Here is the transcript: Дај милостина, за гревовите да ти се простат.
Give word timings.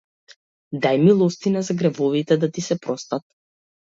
Дај 0.85 0.97
милостина, 1.03 1.63
за 1.67 1.77
гревовите 1.83 2.39
да 2.45 2.51
ти 2.57 2.65
се 2.69 2.79
простат. 2.87 3.29